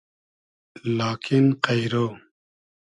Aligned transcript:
لاکین 0.97 1.45
قݷرۉ 1.65 2.07